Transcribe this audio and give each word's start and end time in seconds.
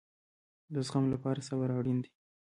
د 0.73 0.75
زغم 0.87 1.05
لپاره 1.13 1.45
صبر 1.49 1.69
اړین 1.77 1.97
دی 2.03 2.11